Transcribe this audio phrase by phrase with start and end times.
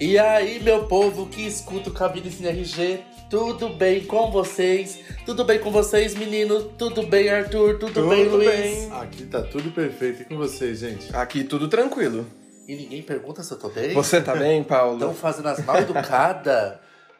[0.00, 3.00] E aí, meu povo que escuta o Cabine Cine RG,
[3.30, 4.98] tudo bem com vocês?
[5.24, 6.62] Tudo bem com vocês, menino?
[6.62, 7.78] Tudo bem, Arthur?
[7.78, 8.48] Tudo, Tudo bem, Luiz?
[8.48, 8.92] bem.
[8.92, 10.22] Aqui tá tudo perfeito.
[10.22, 11.14] E com vocês, gente?
[11.14, 12.26] Aqui tudo tranquilo.
[12.66, 13.94] E ninguém pergunta se eu tô bem?
[13.94, 14.94] Você tá bem, Paulo?
[14.94, 16.74] Estão fazendo as mal educadas?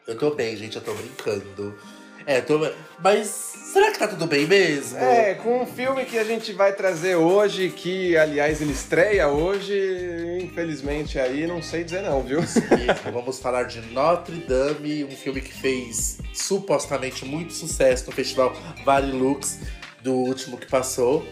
[0.05, 1.73] eu tô bem, gente, eu tô brincando.
[2.27, 2.59] É, tô.
[3.01, 3.27] Mas
[3.71, 4.97] será que tá tudo bem mesmo?
[4.97, 10.37] É, com um filme que a gente vai trazer hoje, que aliás ele estreia hoje,
[10.41, 12.41] infelizmente aí não sei dizer não, viu?
[12.41, 13.11] Mesmo.
[13.13, 19.59] Vamos falar de Notre Dame, um filme que fez supostamente muito sucesso no festival Varilux
[20.01, 21.25] do último que passou.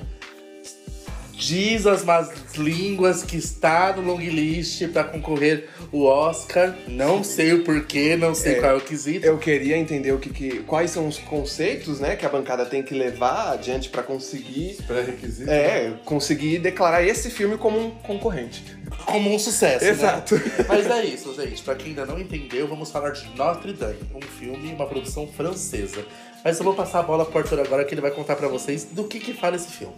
[1.37, 6.73] Diz as más línguas que está no long list para concorrer o Oscar.
[6.87, 9.25] Não sei o porquê, não sei É, qual é o quesito.
[9.25, 12.81] Eu queria entender o que, que- quais são os conceitos, né, que a bancada tem
[12.81, 15.49] que levar adiante pra conseguir, Pré-requisito?
[15.49, 18.63] é, conseguir declarar esse filme como um concorrente.
[19.05, 19.91] Como um sucesso, né?
[19.91, 20.41] Exato.
[20.69, 21.61] Mas é isso, gente.
[21.61, 26.05] Pra quem ainda não entendeu, vamos falar de Notre Dame, um filme, uma produção francesa.
[26.43, 28.85] Mas eu vou passar a bola pro Arthur agora, que ele vai contar pra vocês
[28.85, 29.95] do que que fala esse filme.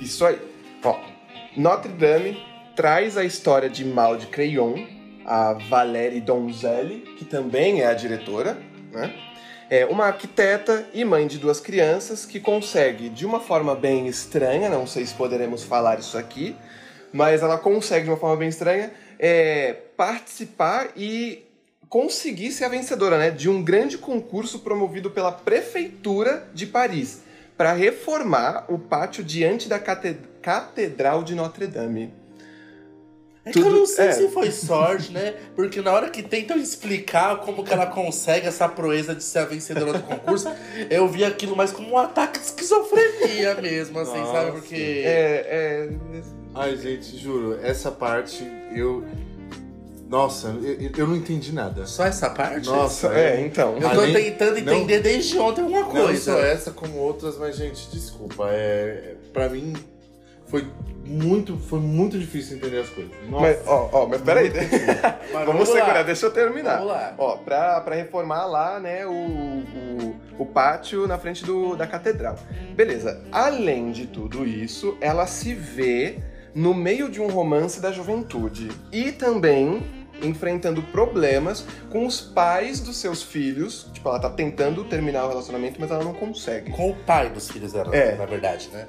[0.00, 0.38] Isso aí.
[0.82, 0.96] Ó,
[1.56, 2.42] Notre Dame
[2.76, 4.86] traz a história de Maud Crayon,
[5.24, 8.56] a Valérie Donzelli, que também é a diretora,
[8.92, 9.12] né?
[9.70, 14.70] É uma arquiteta e mãe de duas crianças que consegue, de uma forma bem estranha,
[14.70, 16.56] não sei se poderemos falar isso aqui,
[17.12, 21.44] mas ela consegue, de uma forma bem estranha, é, participar e
[21.86, 27.22] conseguir ser a vencedora né, de um grande concurso promovido pela Prefeitura de Paris
[27.54, 30.16] para reformar o pátio diante da cate-
[30.52, 32.10] Catedral de Notre Dame.
[33.44, 34.12] É que eu Tudo- não sei é.
[34.12, 35.34] se foi sorte, né?
[35.54, 39.44] Porque na hora que tentam explicar como que ela consegue essa proeza de ser a
[39.44, 40.48] vencedora do concurso,
[40.88, 44.32] eu vi aquilo mais como um ataque de esquizofrenia mesmo, assim, Nossa.
[44.32, 44.52] sabe?
[44.52, 44.74] Porque.
[45.04, 45.90] É, é,
[46.54, 48.42] Ai, gente, juro, essa parte
[48.74, 49.04] eu.
[50.08, 51.84] Nossa, eu, eu não entendi nada.
[51.86, 52.66] Só essa parte?
[52.66, 53.74] Nossa, é, então.
[53.74, 56.32] Eu tô Além- tentando não- entender desde ontem alguma Não coisa.
[56.32, 58.48] só essa, como outras, mas, gente, desculpa.
[58.50, 59.74] É, pra mim,
[60.48, 60.66] foi
[61.06, 63.10] muito, foi muito difícil entender as coisas.
[63.28, 63.42] Nossa.
[63.42, 64.50] Mas, ó, ó, mas peraí.
[65.32, 65.74] Mas Vamos lá.
[65.76, 66.74] segurar, deixa eu terminar.
[66.78, 67.14] Vamos lá.
[67.16, 72.36] Ó, pra, pra reformar lá, né, o, o, o pátio na frente do, da catedral.
[72.74, 73.22] Beleza.
[73.32, 76.18] Além de tudo isso, ela se vê
[76.54, 78.68] no meio de um romance da juventude.
[78.92, 79.82] E também
[80.20, 83.88] enfrentando problemas com os pais dos seus filhos.
[83.94, 86.70] Tipo, ela tá tentando terminar o relacionamento, mas ela não consegue.
[86.72, 88.16] Com o pai dos filhos dela, É.
[88.16, 88.86] na verdade, né?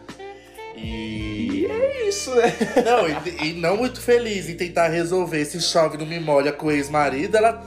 [0.84, 2.53] E é isso, né?
[2.85, 6.67] Não, e, e não muito feliz em tentar resolver se chove não me molha com
[6.67, 7.62] o ex-marido, ela.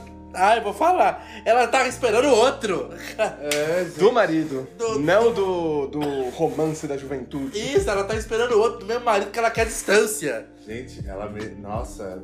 [0.56, 1.26] Eu vou falar.
[1.44, 2.88] Ela tava esperando outro.
[3.18, 7.58] É, Do marido, Do- não do, do romance da juventude.
[7.58, 10.46] Isso, ela tá esperando outro do mesmo marido que ela quer distância.
[10.66, 11.44] gente, ela me.
[11.60, 12.22] Nossa,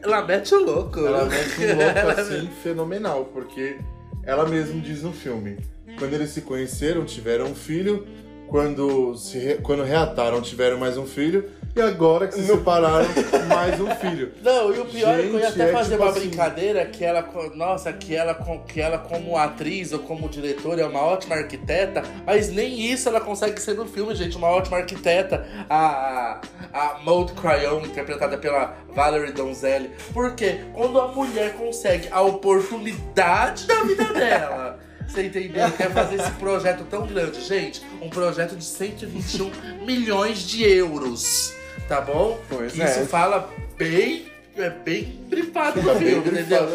[0.00, 1.00] Ela mete o louco.
[1.04, 3.78] ela mete um louco assim fenomenal, porque
[4.22, 5.58] ela mesma diz no filme:
[5.98, 8.06] quando eles se conheceram, tiveram um filho,
[8.48, 13.06] quando, se re- quando reataram, tiveram mais um filho, e agora que se separaram,
[13.48, 14.32] mais um filho.
[14.42, 16.20] Não, e o pior é que eu ia Gente, até é fazer tipo uma assim-
[16.28, 18.34] brincadeira que ela, nossa, que ela,
[18.66, 23.20] que ela como atriz ou como diretora é uma ótima arquiteta, mas nem isso ela
[23.20, 25.46] consegue ser no filme, gente, uma ótima arquiteta.
[25.70, 26.40] A,
[26.72, 29.90] a Maud Cryon, interpretada pela Valerie Donzelli.
[30.12, 34.78] Porque quando a mulher consegue a oportunidade da vida dela.
[35.08, 35.70] Você entendeu?
[35.72, 37.40] Quer fazer esse projeto tão grande.
[37.40, 41.54] Gente, um projeto de 121 milhões de euros.
[41.88, 42.38] Tá bom?
[42.48, 42.84] Pois que é.
[42.84, 46.68] isso fala bem, é bem brifado no bem filme, entendeu?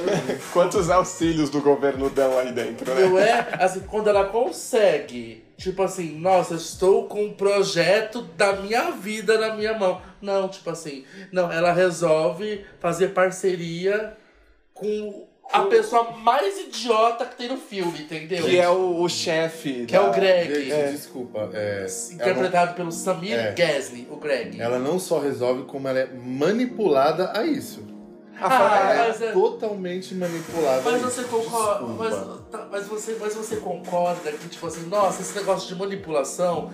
[0.52, 3.06] Quantos auxílios do governo dão aí dentro, né?
[3.06, 3.48] Não é?
[3.60, 9.38] Assim, quando ela consegue, tipo assim, nossa, eu estou com um projeto da minha vida
[9.38, 10.02] na minha mão.
[10.20, 14.18] Não, tipo assim, não, ela resolve fazer parceria
[14.74, 18.44] com a pessoa mais idiota que tem no filme, entendeu?
[18.44, 19.86] Que é o, o chefe.
[19.86, 20.54] Que é o da- Greg.
[20.54, 20.92] Gente, É.
[20.92, 21.50] desculpa.
[21.54, 23.52] É, Interpretado pelo Samir É.
[23.54, 24.60] Gasly, o Greg.
[24.60, 27.82] ela não só resolve, como ela é manipulada a isso.
[28.40, 30.82] A Ah, Ela mas é é- totalmente manipulada.
[30.84, 32.16] Mas você concorda, mas,
[32.52, 36.72] tá, mas, você, mas você concorda que, tipo assim, nossa, esse negócio de manipulação.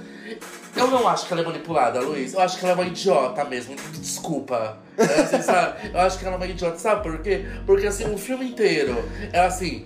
[0.75, 2.33] Eu não acho que ela é manipulada, Luiz.
[2.33, 3.75] Eu acho que ela é uma idiota mesmo.
[3.93, 4.77] Desculpa.
[4.97, 5.91] É, assim, sabe?
[5.93, 6.77] Eu acho que ela é uma idiota.
[6.77, 7.45] Sabe por quê?
[7.65, 8.95] Porque assim, o filme inteiro,
[9.33, 9.85] ela assim.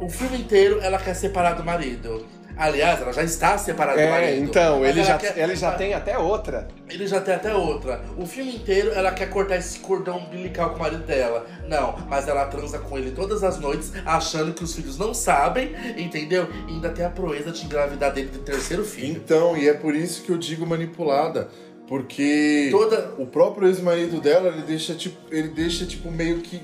[0.00, 2.26] O filme inteiro ela quer separar do marido.
[2.58, 4.42] Aliás, ela já está separada do É, marido.
[4.44, 6.66] então, ele já, quer- ele já tem até outra.
[6.90, 8.02] ele já tem até outra.
[8.16, 11.46] O filme inteiro ela quer cortar esse cordão umbilical com o marido dela.
[11.68, 15.72] Não, mas ela transa com ele todas as noites, achando que os filhos não sabem,
[15.96, 16.48] entendeu?
[16.66, 19.12] E ainda tem a proeza de engravidar dele do terceiro filho.
[19.12, 21.48] Então, e é por isso que eu digo manipulada.
[21.86, 23.12] Porque Toda.
[23.18, 26.60] o próprio ex-marido dela, ele deixa, tipo, ele deixa, tipo, meio que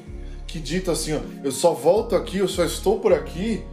[0.47, 3.65] que dita assim, ó, eu só volto aqui, eu só estou por aqui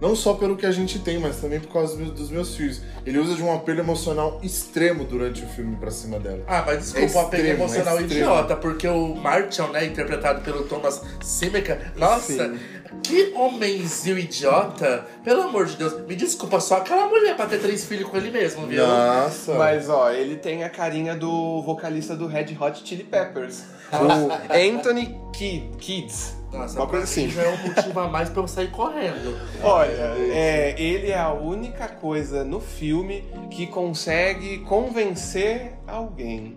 [0.00, 2.80] não só pelo que a gente tem, mas também por causa dos meus filhos.
[3.04, 6.42] Ele usa de um apelo emocional extremo durante o filme pra cima dela.
[6.46, 8.24] Ah, mas desculpa, É o apelo extremo, emocional é extremo.
[8.24, 12.58] idiota, porque o Martian, né, interpretado pelo Thomas Simeka, nossa, Sim.
[13.02, 15.06] Que homenzinho idiota.
[15.24, 18.30] Pelo amor de Deus, me desculpa, só aquela mulher pra ter três filhos com ele
[18.30, 18.86] mesmo, viu?
[18.86, 19.54] Nossa.
[19.54, 23.64] Mas, ó, ele tem a carinha do vocalista do Red Hot Chili Peppers.
[23.92, 26.34] o Anthony Kid, Kids.
[26.52, 27.28] Nossa, Uma coisa assim.
[27.28, 29.38] já é um motivo a mais pra eu sair correndo.
[29.62, 36.56] Olha, é, ele é a única coisa no filme que consegue convencer alguém.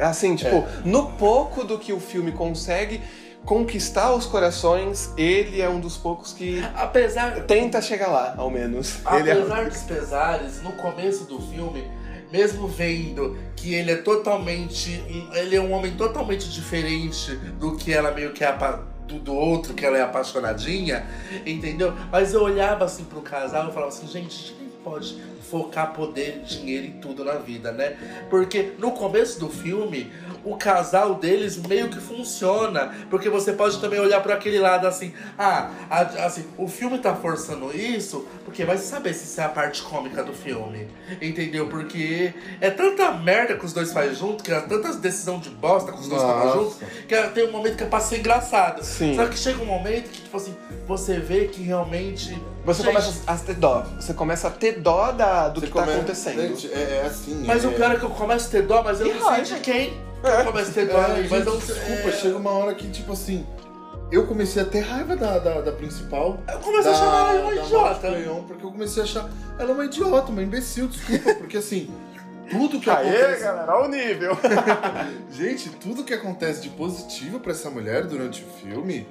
[0.00, 3.00] Assim, tipo, no pouco do que o filme consegue
[3.44, 9.00] conquistar os corações, ele é um dos poucos que Apesar, tenta chegar lá, ao menos.
[9.06, 11.84] É- apesar dos pesares, no começo do filme,
[12.30, 15.02] mesmo vendo que ele é totalmente.
[15.34, 18.50] Ele é um homem totalmente diferente do que ela meio que é
[19.18, 21.06] do, outro, que ela é apaixonadinha,
[21.44, 21.92] entendeu?
[22.10, 25.92] Mas eu olhava assim pro casal e falava assim, gente, a gente nem pode focar
[25.92, 27.96] poder, dinheiro e tudo na vida, né?
[28.30, 30.10] Porque no começo do filme,
[30.44, 32.92] o casal deles meio que funciona.
[33.10, 37.14] Porque você pode também olhar para aquele lado assim, ah, a- assim, o filme tá
[37.14, 40.88] forçando isso, porque vai saber se isso é a parte cômica do filme.
[41.20, 41.68] Entendeu?
[41.68, 45.92] Porque é tanta merda que os dois fazem junto, que é tanta decisão de bosta
[45.92, 46.58] que os dois tomam Nossa.
[46.58, 48.82] juntos, que é- tem um momento que é pra ser engraçado.
[48.84, 49.14] Sim.
[49.16, 50.56] Só que chega um momento que, tipo assim,
[50.86, 52.36] você vê que realmente.
[52.64, 53.84] Você Gente, começa a ter dó.
[54.00, 56.40] Você começa a ter dó da, do Você que tá come- acontecendo.
[56.42, 57.42] Gente, é, é assim.
[57.44, 57.68] Mas é...
[57.68, 59.60] o pior é que eu começo a ter dó, mas eu E não sei de
[59.60, 60.00] quem.
[60.24, 60.40] É.
[60.40, 63.12] Eu começo a ter dó, É, mas não desculpa, é, chega uma hora que, tipo
[63.12, 63.46] assim,
[64.10, 66.38] eu comecei a ter raiva da, da, da principal.
[66.48, 68.08] Eu comecei a da- chamar ela uma idiota.
[68.46, 71.90] Porque eu comecei a achar ela uma idiota, uma imbecil, desculpa, porque assim,
[72.50, 73.42] tudo que Aê, acontece.
[73.44, 74.36] galera, olha o nível.
[75.32, 79.06] Gente, tudo que acontece de positivo pra essa mulher durante o filme,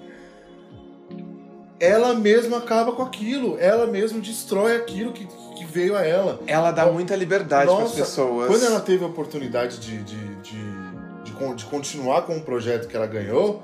[1.79, 5.25] ela mesma acaba com aquilo, ela mesma destrói aquilo que,
[5.57, 6.39] que veio a ela.
[6.45, 8.47] Ela dá muita liberdade para as pessoas.
[8.47, 10.70] Quando ela teve a oportunidade de, de, de,
[11.41, 13.61] de, con- de continuar com o projeto que ela ganhou,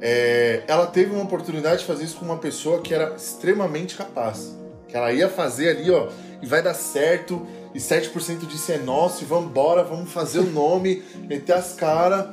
[0.00, 4.56] é, ela teve uma oportunidade de fazer isso com uma pessoa que era extremamente capaz.
[4.88, 6.08] Que ela ia fazer ali, ó,
[6.42, 11.02] e vai dar certo, e 7% disso é nosso, e vambora, vamos fazer o nome,
[11.28, 12.28] meter as caras.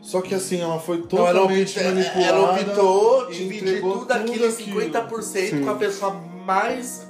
[0.00, 2.28] Só que assim, ela foi Então ela, totalmente optou, manipulada.
[2.28, 5.64] ela optou dividir entregou tudo aquilo em 50% Sim.
[5.64, 6.12] com a pessoa
[6.46, 7.06] mais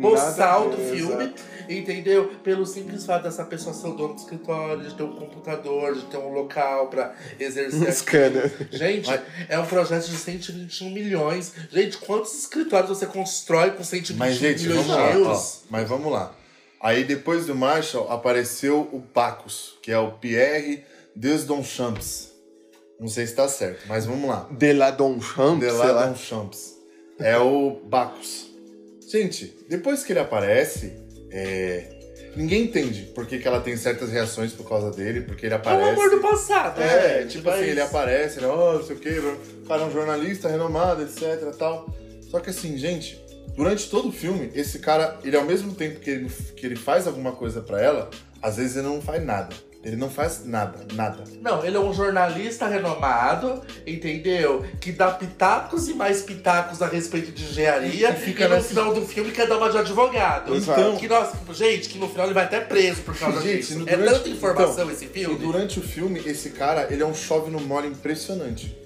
[0.00, 1.34] boçal do filme,
[1.68, 2.28] entendeu?
[2.44, 6.02] Pelo simples fato dessa pessoa ser o dono do escritório, de ter um computador, de
[6.06, 7.92] ter um local pra exercer aquilo.
[7.92, 8.68] Scanner.
[8.70, 11.52] Gente, Mas- é um projeto de 121 milhões.
[11.70, 15.08] Gente, quantos escritórios você constrói com 121 Mas, gente, milhões vamos de lá.
[15.08, 15.62] ó, euros?
[15.70, 16.32] mas vamos lá.
[16.80, 20.84] Aí depois do Marshall apareceu o Bacchus, que é o Pierre
[21.16, 22.32] Desdonchamps.
[23.00, 24.48] Não sei se tá certo, mas vamos lá.
[24.50, 25.86] De la Donchamp, sei lá.
[25.86, 26.76] Deladon-Champs.
[27.18, 28.45] É o Bacchus.
[29.10, 30.92] Gente, depois que ele aparece,
[31.30, 31.88] é,
[32.34, 35.56] ninguém entende por que, que ela tem certas reações por causa dele, porque ele É
[35.56, 35.90] o aparece.
[35.90, 37.26] amor do passado, É, né?
[37.26, 38.46] tipo assim, ele aparece, né?
[38.48, 41.88] Oh, não sei o que, o cara é um jornalista renomado, etc tal.
[42.30, 43.20] Só que assim, gente,
[43.54, 47.06] durante todo o filme, esse cara, ele ao mesmo tempo que ele, que ele faz
[47.06, 48.10] alguma coisa pra ela,
[48.42, 49.54] às vezes ele não faz nada.
[49.84, 51.22] Ele não faz nada, nada.
[51.40, 54.64] Não, ele é um jornalista renomado, entendeu?
[54.80, 58.10] Que dá pitacos e mais pitacos a respeito de engenharia.
[58.10, 60.56] E fica e no nessa- final do filme quer dar uma de advogado.
[60.56, 63.84] Então- que, nossa, gente, que no final ele vai até preso por causa Gente, disso.
[63.86, 65.38] É durante- tanta informação então, esse E filme.
[65.38, 68.76] durante o filme, esse cara, ele é um chove no mole impressionante.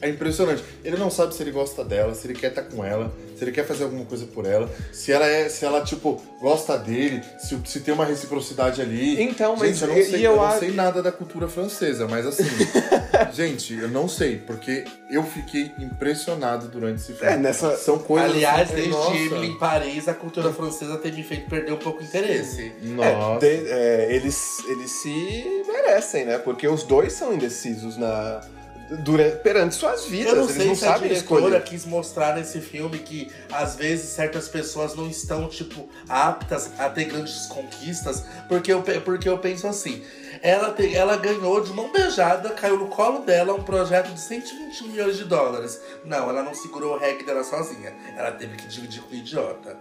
[0.00, 0.62] É impressionante.
[0.84, 3.52] Ele não sabe se ele gosta dela, se ele quer estar com ela, se ele
[3.52, 7.58] quer fazer alguma coisa por ela, se ela é, se ela tipo gosta dele, se,
[7.64, 9.22] se tem uma reciprocidade ali.
[9.22, 12.06] Então, mas gente, eu não sei, e eu eu não sei nada da cultura francesa,
[12.06, 12.44] mas assim,
[13.32, 17.32] gente, eu não sei porque eu fiquei impressionado durante esse filme.
[17.32, 18.30] É, nessa- São coisas.
[18.30, 19.16] Aliás, assim, desde nossa.
[19.16, 22.72] Emily em Paris, a cultura francesa tem me feito perder um pouco o interesse.
[22.82, 23.40] É, Nossa.
[23.40, 26.38] de- é, eles, eles se merecem, né?
[26.38, 28.40] Porque os dois são indecisos na,
[28.90, 30.32] durante, perante suas vidas.
[30.32, 31.62] Eu não eles sei não se a sabem diretora escolher.
[31.62, 37.04] quis mostrar nesse filme que às vezes certas pessoas não estão, tipo, aptas a ter
[37.04, 40.02] grandes conquistas, porque eu, porque eu penso assim.
[40.42, 44.84] Ela, te- ela ganhou de mão beijada, caiu no colo dela um projeto de 120
[44.88, 45.80] milhões de dólares.
[46.04, 47.94] Não, ela não segurou o REC dela sozinha.
[48.16, 49.76] Ela teve que dividir com o idiota.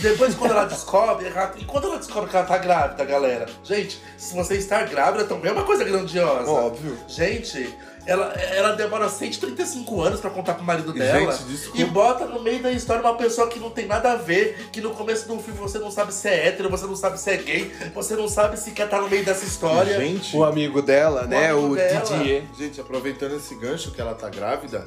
[0.00, 4.00] Depois, quando ela descobre, ela- e quando ela descobre que ela tá grávida, galera, gente,
[4.16, 6.50] se você estar grávida também é uma coisa grandiosa.
[6.50, 6.98] Óbvio.
[7.06, 7.72] Gente,
[8.04, 11.32] ela, ela demora 135 anos pra contar pro marido dela.
[11.32, 11.80] Gente.
[11.80, 14.80] E bota no meio da história uma pessoa que não tem nada a ver, que
[14.80, 17.36] no começo do filme você não sabe se é hétero, você não sabe se é
[17.36, 19.95] gay, você não sabe se quer estar no meio dessa história.
[20.00, 21.52] Gente, o amigo dela, né?
[21.52, 22.00] amigo O dela.
[22.00, 22.44] Didier.
[22.58, 24.86] gente, aproveitando esse gancho que ela tá grávida,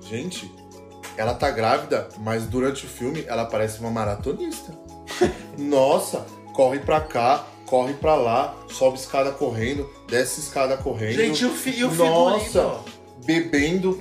[0.00, 0.52] gente,
[1.16, 4.72] ela tá grávida, mas durante o filme ela parece uma maratonista.
[5.58, 6.24] Nossa,
[6.54, 11.16] corre pra cá, corre pra lá, sobe escada correndo, desce escada correndo.
[11.16, 12.80] Gente, e o, fi, e o Nossa,
[13.24, 14.00] bebendo,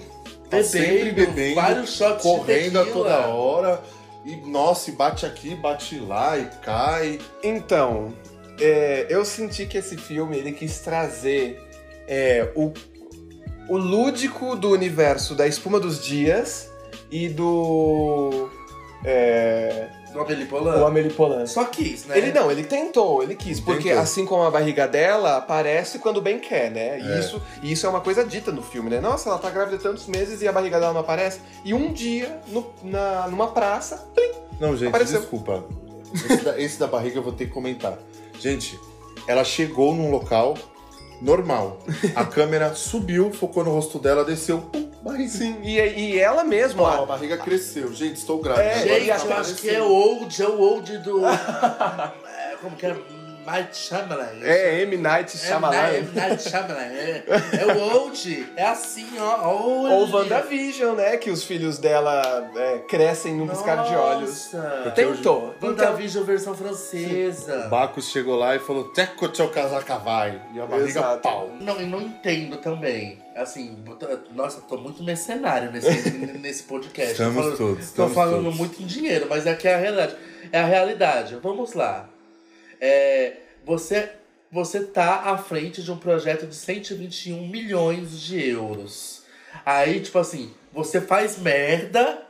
[0.50, 3.82] tá sempre Bebendo, bebendo, vários shots correndo de a toda hora.
[4.26, 7.20] E, nossa, e bate aqui, bate lá e cai.
[7.44, 8.14] Então,
[8.60, 11.62] é, eu senti que esse filme ele quis trazer
[12.08, 12.72] é, o,
[13.70, 16.70] o lúdico do universo da Espuma dos Dias
[17.12, 18.50] e do.
[19.04, 20.84] É, Do Amélie o Poulain.
[20.84, 21.46] Amélie Poulain.
[21.48, 22.18] Só quis, né?
[22.18, 24.00] Ele não, ele tentou, ele quis, porque Tentou.
[24.02, 27.00] assim como a barriga dela, aparece quando bem quer, né?
[27.00, 27.20] E É.
[27.20, 29.00] isso, e isso é uma coisa dita no filme, né?
[29.00, 31.40] Nossa, ela tá grávida tantos meses e a barriga dela não aparece.
[31.64, 35.22] E um dia, no- na, numa praça, plim, Não, gente, Apareceu.
[35.22, 35.64] desculpa.
[36.14, 37.98] Esse da, esse da barriga eu vou ter que comentar.
[38.40, 38.80] Gente,
[39.28, 40.58] ela chegou num local
[41.22, 41.80] normal.
[42.16, 45.30] A câmera subiu, focou no rosto dela, desceu, pum, barriga.
[45.30, 47.94] sim, e, e ela mesma, Ó, a barriga cresceu.
[47.94, 48.64] Gente, estou grávida.
[48.66, 49.58] É, Gente, tá eu acho aparecendo.
[49.58, 51.26] que é o old, é o old do...
[51.28, 52.96] é, como que é?
[53.52, 54.30] Night Shyamalan.
[54.44, 54.98] é M.
[54.98, 55.76] Night É, Shyamalan.
[55.76, 56.82] Night- Night Shyamalan.
[56.82, 57.24] É,
[57.62, 58.54] é o old.
[58.56, 59.50] É assim, ó.
[59.50, 59.94] Old.
[59.94, 61.18] Ou WandaVision, né?
[61.18, 64.52] Que os filhos dela é, crescem num piscar de olhos.
[64.54, 64.92] Nossa.
[64.96, 65.56] Tentou.
[65.62, 67.68] WandaVision versão O francesa.
[67.70, 70.42] Bacos chegou lá e falou: Teco teu casaca vai.
[70.54, 71.22] E a barriga Exato.
[71.22, 71.50] pau.
[71.60, 73.18] Não, eu não entendo também.
[73.36, 73.78] Assim,
[74.34, 77.12] nossa, tô muito mercenário nesse, nesse podcast.
[77.14, 78.58] Estamos tô falando, todos, Tô estamos falando todos.
[78.58, 80.16] muito em dinheiro, mas é que é a realidade.
[80.52, 81.38] É a realidade.
[81.42, 82.10] Vamos lá.
[82.80, 83.34] É,
[83.66, 84.10] você,
[84.52, 89.24] você tá à frente de um projeto de 121 milhões de euros.
[89.66, 92.24] Aí, tipo assim, você faz merda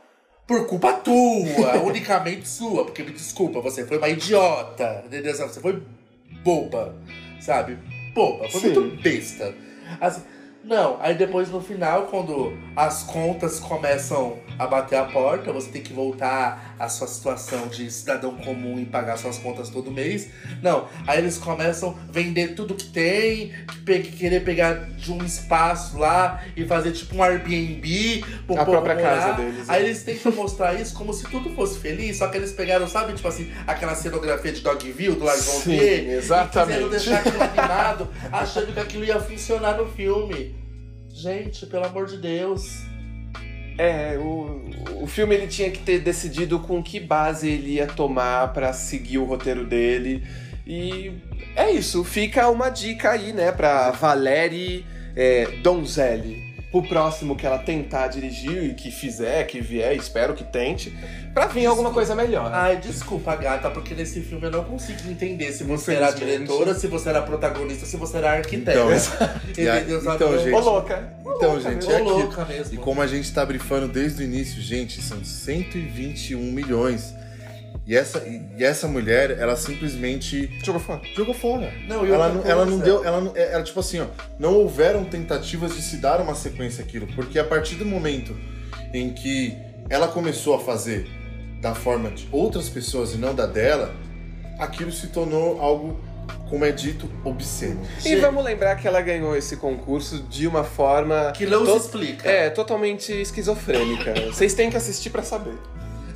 [0.46, 2.84] por culpa tua, unicamente sua.
[2.84, 5.04] Porque me desculpa, você foi uma idiota.
[5.06, 5.34] Entendeu?
[5.34, 5.82] Você foi
[6.42, 6.96] boba,
[7.40, 7.78] sabe?
[8.14, 8.72] Boba, foi Sim.
[8.72, 9.54] muito besta.
[10.00, 10.22] Assim,
[10.62, 15.82] não, aí depois no final, quando as contas começam a bater a porta, você tem
[15.82, 20.28] que voltar à sua situação de cidadão comum e pagar suas contas todo mês.
[20.62, 23.52] Não, aí eles começam a vender tudo que tem,
[23.84, 28.94] pe- querer pegar de um espaço lá e fazer tipo um Airbnb pro A própria
[28.94, 29.08] morar.
[29.10, 29.84] casa deles, Aí é.
[29.84, 33.28] eles tentam mostrar isso como se tudo fosse feliz, só que eles pegaram, sabe, tipo
[33.28, 36.78] assim, aquela cenografia de Dogville, do Lars von Sim, Trier, e exatamente.
[36.78, 40.58] quiseram deixar aquilo animado, achando que aquilo ia funcionar no filme.
[41.12, 42.88] Gente, pelo amor de Deus.
[43.80, 44.60] É, o,
[45.00, 49.16] o filme ele tinha que ter decidido com que base ele ia tomar pra seguir
[49.16, 50.22] o roteiro dele.
[50.66, 51.10] E
[51.56, 54.84] é isso, fica uma dica aí, né, pra Valerie
[55.16, 56.50] é, Donzelli.
[56.70, 60.96] Pro próximo que ela tentar dirigir e que fizer, que vier, espero que tente,
[61.34, 62.48] pra vir alguma coisa melhor.
[62.54, 66.86] Ai, desculpa, gata, porque nesse filme eu não consigo entender se você era diretora, se
[66.86, 68.78] você era a protagonista, se você era arquiteta.
[68.78, 68.88] Então,
[69.58, 70.14] e aí- Entendeu?
[70.14, 71.12] Então, gente, Ô louca!
[71.40, 72.18] Então, louca, gente, é aquilo.
[72.18, 72.74] louca mesmo.
[72.74, 77.14] E como a gente tá brifando desde o início, gente, são 121 milhões.
[77.86, 81.00] E essa, e essa mulher, ela simplesmente Jogou fora.
[81.16, 81.72] jogou fora.
[81.88, 83.04] Não, e ela, outra não, ela não deu.
[83.04, 84.06] Ela não, era tipo assim, ó.
[84.38, 87.08] Não houveram tentativas de se dar uma sequência àquilo.
[87.14, 88.36] Porque a partir do momento
[88.92, 89.56] em que
[89.88, 91.08] ela começou a fazer
[91.60, 93.94] da forma de outras pessoas e não da dela,
[94.58, 96.00] aquilo se tornou algo,
[96.48, 97.80] como é dito, obsceno.
[98.04, 101.86] E vamos lembrar que ela ganhou esse concurso de uma forma Que não to- se
[101.86, 102.28] explica.
[102.28, 104.14] é, totalmente esquizofrênica.
[104.32, 105.54] Vocês têm que assistir pra saber.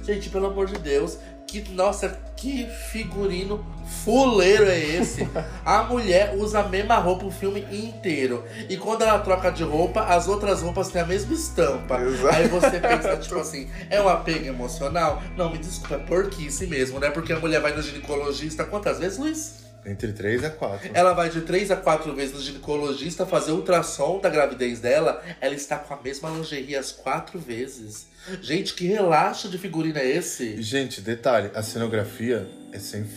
[0.03, 1.17] Gente, pelo amor de Deus,
[1.47, 3.65] que nossa, que figurino
[4.05, 5.27] fuleiro é esse?
[5.65, 8.45] A mulher usa a mesma roupa o filme inteiro.
[8.69, 12.01] E quando ela troca de roupa, as outras roupas têm a mesma estampa.
[12.03, 12.35] Exato.
[12.37, 15.23] Aí você pensa, tipo assim, é um apego emocional?
[15.37, 17.11] Não, me desculpa, é porquice mesmo, né?
[17.11, 19.64] Porque a mulher vai no ginecologista quantas vezes, Luiz?
[19.87, 20.91] Entre 3 a 4.
[20.95, 25.23] Ela vai de três a quatro vezes no ginecologista fazer ultrassom da gravidez dela.
[25.41, 28.07] Ela está com a mesma lingerie as quatro vezes.
[28.41, 30.61] Gente, que relaxo de figurino é esse?
[30.63, 33.11] Gente, detalhe, a cenografia é sempre.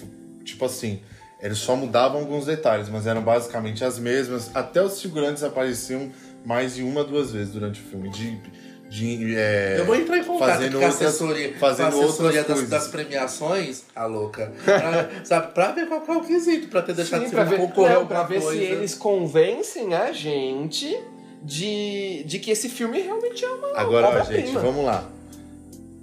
[0.44, 1.02] Tipo assim,
[1.40, 4.54] eles só mudavam alguns detalhes, mas eram basicamente as mesmas.
[4.54, 6.12] Até os figurantes apareciam
[6.44, 8.10] mais de uma, duas vezes durante o filme.
[8.10, 8.40] De.
[8.90, 12.06] De é, Eu vou entrar em contato fazendo com a outras- assessoria, fazendo com a
[12.06, 14.52] assessoria outras das, das premiações, a louca.
[14.64, 17.94] Pra, sabe, pra ver qual é o quesito, pra ter deixado Sim, filme ver, concorrer
[17.96, 18.58] não, pra ver coisa.
[18.60, 20.98] se eles convencem a gente
[21.44, 25.08] de, de que esse filme realmente é uma Agora, ó, gente, vamos lá.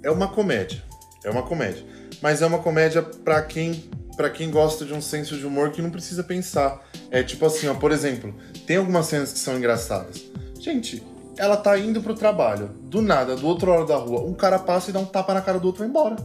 [0.03, 0.83] É uma comédia.
[1.23, 1.83] É uma comédia.
[2.21, 3.83] Mas é uma comédia pra quem,
[4.15, 6.79] pra quem gosta de um senso de humor que não precisa pensar.
[7.09, 8.33] É tipo assim, ó, por exemplo,
[8.67, 10.23] tem algumas cenas que são engraçadas.
[10.59, 11.03] Gente,
[11.37, 12.69] ela tá indo pro trabalho.
[12.83, 15.41] Do nada, do outro lado da rua, um cara passa e dá um tapa na
[15.41, 16.15] cara do outro e vai embora.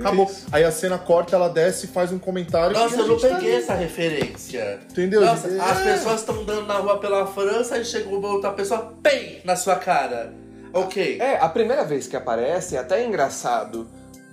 [0.00, 0.24] Acabou.
[0.24, 0.46] Isso.
[0.50, 2.74] Aí a cena corta, ela desce e faz um comentário.
[2.76, 3.62] Nossa, e a eu não tá peguei ali.
[3.62, 4.80] essa referência.
[4.90, 5.20] Entendeu?
[5.20, 5.60] Nossa, É.
[5.60, 9.56] as pessoas estão andando na rua pela França e chegou uma outra pessoa, pem, na
[9.56, 10.32] sua cara.
[10.72, 11.18] Ok.
[11.20, 13.86] É, a primeira vez que aparece é até engraçado.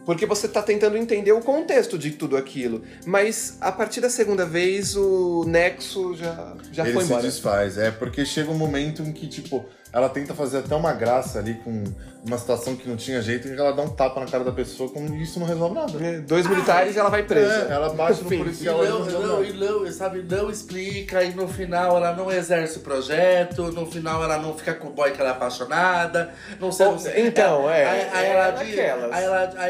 [0.05, 2.81] Porque você tá tentando entender o contexto de tudo aquilo.
[3.05, 7.21] Mas a partir da segunda vez, o nexo já, já Ele foi se embora.
[7.21, 7.77] desfaz.
[7.77, 9.63] É porque chega um momento em que, tipo,
[9.93, 11.83] ela tenta fazer até uma graça ali com
[12.25, 14.89] uma situação que não tinha jeito, e ela dá um tapa na cara da pessoa,
[14.89, 16.05] como isso não resolve nada.
[16.05, 17.67] É, Dois militares e ela vai presa.
[17.69, 18.31] É, ela bate no.
[18.31, 21.97] E policial e não não, resolve não, e não, sabe, não explica, e no final
[21.97, 25.31] ela não exerce o projeto, no final ela não fica com o boy que ela
[25.31, 27.27] é apaixonada, não sei, Bom, não sei.
[27.27, 29.23] então, é, Aí, aí é ela diz, aí ela, aí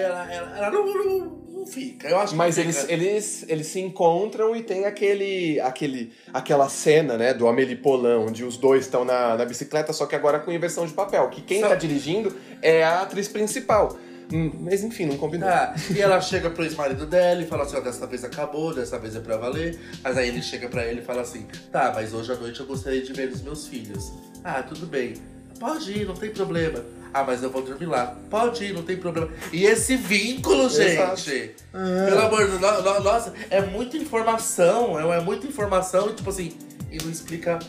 [0.03, 2.91] ela, ela, ela não, não, não fica, eu acho Mas eles, fica.
[2.93, 8.43] eles, eles se encontram e tem aquele, aquele, aquela cena, né, do Amélie Poulain, onde
[8.43, 11.29] os dois estão na, na bicicleta, só que agora com inversão de papel.
[11.29, 13.97] Que quem Só- tá dirigindo é a atriz principal.
[14.33, 15.49] Hum, Mas enfim, não combinou.
[15.49, 18.97] Tá, e ela chega pro ex-marido dela e fala assim, ó, dessa vez acabou, dessa
[18.97, 19.77] vez é pra valer.
[20.01, 22.65] Mas aí ele chega pra ele e fala assim, tá, mas hoje à noite eu
[22.65, 24.11] gostaria de ver os meus filhos.
[24.43, 25.15] Ah, tudo bem.
[25.59, 26.83] Pode ir, não tem problema.
[27.13, 28.15] Ah, mas eu vou dormir lá.
[28.29, 29.29] Pode ir, não tem problema.
[29.51, 31.19] E esse vínculo, Exato.
[31.19, 31.55] gente.
[31.71, 36.13] Pelo amor de Deus, no- no- nossa, é muita informação, é, é muita informação e
[36.13, 36.53] tipo assim,
[36.89, 37.59] e não explica.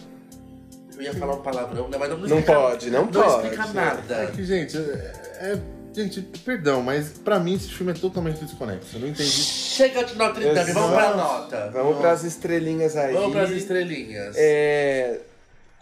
[0.97, 1.97] Eu ia falar um palavrão, né?
[1.99, 3.47] Mas não, Não explica, pode, não não pode.
[3.47, 4.27] explica É nada.
[4.35, 8.97] que, gente, é, é- Gente, perdão, mas pra mim esse filme é totalmente desconexo.
[8.97, 9.29] Eu não entendi.
[9.29, 11.71] Chega de Notre Dame, vamos pra nota.
[11.71, 13.13] Vamos pras estrelinhas aí.
[13.13, 14.35] Vamos pras estrelinhas.
[14.39, 15.21] É.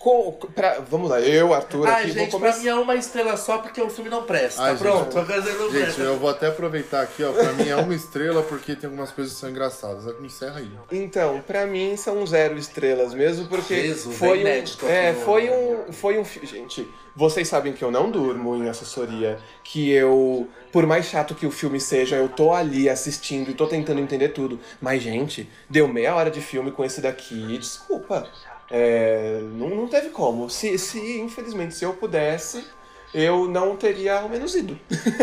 [0.03, 2.59] com- pra- vamos lá, eu, Arthur, Ai, aqui gente, vou pra começar.
[2.63, 4.63] mim é uma estrela só porque o filme não presta.
[4.63, 6.01] Ai, Pronto, a coisa não Gente, presta.
[6.03, 7.33] eu vou até aproveitar aqui, ó.
[7.33, 10.07] Pra mim é uma estrela porque tem algumas coisas que são engraçadas.
[10.25, 10.71] Encerra aí.
[10.91, 15.51] Então, pra mim são zero estrelas mesmo, porque Jesus, foi é inédito um, é, foi
[15.51, 16.89] um, foi um, gente.
[17.15, 21.51] Vocês sabem que eu não durmo em assessoria, que eu, por mais chato que o
[21.51, 24.59] filme seja, eu tô ali assistindo e tô tentando entender tudo.
[24.81, 28.27] Mas gente, deu meia hora de filme com esse daqui, desculpa,
[28.71, 30.49] é, não, não teve como.
[30.49, 32.65] Se, se infelizmente se eu pudesse,
[33.13, 34.79] eu não teria ao menos ido.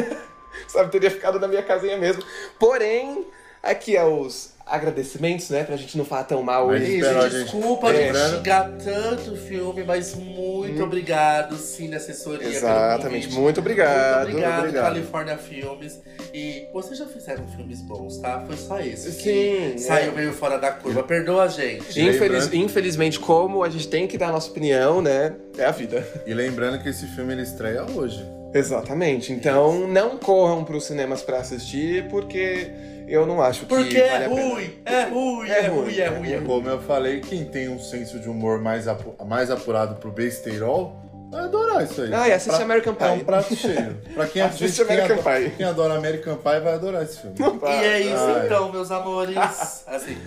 [0.67, 2.23] Sabe, teria ficado na minha casinha mesmo.
[2.59, 3.25] Porém,
[3.63, 5.63] aqui é os agradecimentos, né?
[5.63, 6.97] Pra gente não falar tão mal Mas hoje.
[6.97, 7.43] espera, Gente, gente.
[7.51, 8.11] desculpa É.
[8.11, 12.39] de xingar tanto o filme, mas muito obrigado, Cine Assessoria.
[12.39, 14.23] pelo Exatamente, muito obrigado.
[14.23, 14.83] Muito obrigado, obrigado.
[14.85, 16.01] California Filmes.
[16.33, 18.43] E vocês já fizeram filmes bons, tá?
[18.45, 20.15] Foi só que Sim, Saiu é.
[20.15, 21.03] meio fora da curva.
[21.03, 21.99] Perdoa a gente.
[21.99, 25.33] Infeliz- infelizmente, como a gente tem que dar a nossa opinião, né?
[25.57, 26.05] É a vida.
[26.25, 28.23] E lembrando que esse filme ele estreia hoje.
[28.53, 29.31] Exatamente.
[29.33, 32.69] Então, não corram pros cinemas pra assistir, porque
[33.07, 34.41] eu não acho que Porque vale é a pena.
[34.49, 36.45] ruim, é ruim, É é ruim, é é ruim, é ruim.
[36.45, 40.95] Como eu falei, quem tem um senso de humor mais, apu- mais apurado pro besteirol
[41.29, 42.13] vai adorar isso aí.
[42.13, 43.05] Ah, e assiste Pra- American Pie.
[43.05, 43.97] É um prato cheio.
[44.13, 45.49] Pra quem, Assiste gente, quem American adora, Pie.
[45.57, 47.35] quem adora American Pie vai adorar esse filme.
[47.39, 48.45] E é isso Ai.
[48.45, 49.37] então, meus amores.
[49.85, 50.17] Assim,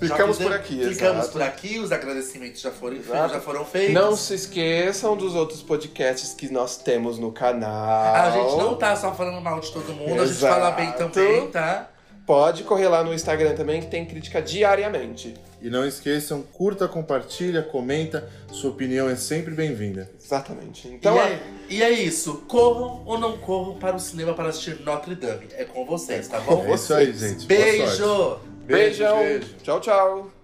[0.00, 1.32] Ficamos por aqui, Ficamos exato.
[1.32, 3.34] por aqui, os agradecimentos já foram, Exato.
[3.34, 3.94] já foram feitos.
[3.94, 8.14] Não se esqueçam dos outros podcasts que nós temos no canal.
[8.14, 10.54] A gente não tá só falando mal de todo mundo, a gente Exato.
[10.54, 11.90] fala bem também, tá?
[12.24, 15.34] Pode correr lá no Instagram também, que tem crítica diariamente.
[15.62, 18.28] E não esqueçam, curta, compartilha, comenta.
[18.52, 20.10] Sua opinião é sempre bem-vinda.
[20.22, 20.88] Exatamente.
[20.88, 22.44] Então, e, é, e é isso.
[22.46, 25.48] Corram ou não corram para o cinema para assistir Notre Dame.
[25.56, 26.64] É com vocês, tá bom?
[26.66, 27.46] É isso aí, gente.
[27.46, 28.98] Boa Beijo!
[28.98, 29.18] beijão.
[29.18, 29.56] beijo.
[29.62, 30.37] Tchau, tchau.